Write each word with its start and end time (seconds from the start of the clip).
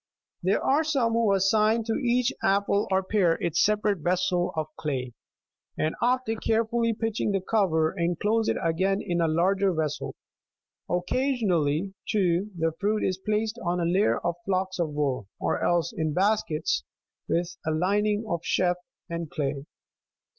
36 0.41 0.41
There 0.55 0.63
are 0.65 0.83
some 0.83 1.13
who 1.13 1.31
assign 1.31 1.83
to 1.83 1.93
each 1.93 2.33
apple 2.43 2.87
or 2.89 3.03
pear 3.03 3.33
its 3.33 3.63
separate 3.63 3.99
vessel 3.99 4.51
of 4.55 4.65
clay, 4.75 5.13
and 5.77 5.93
after 6.01 6.33
care 6.35 6.65
fully 6.65 6.91
pitching 6.91 7.31
the 7.33 7.39
cover, 7.39 7.95
enclose 7.95 8.49
it 8.49 8.57
again 8.63 9.03
in 9.05 9.21
a 9.21 9.27
larger 9.27 9.71
vessel: 9.71 10.15
occasionally, 10.89 11.93
too, 12.09 12.49
the 12.57 12.71
fruit 12.79 13.03
is 13.03 13.19
iDlaced 13.27 13.63
on 13.63 13.79
a 13.79 13.85
layer 13.85 14.17
of 14.21 14.37
flocks 14.43 14.79
of 14.79 14.89
wool, 14.89 15.27
or 15.39 15.63
else 15.63 15.93
in 15.95 16.13
baskets,37 16.15 16.75
with 17.27 17.55
a 17.67 17.69
lining 17.71 18.25
of 18.27 18.41
chaff 18.41 18.77
and 19.07 19.29
clay. 19.29 19.67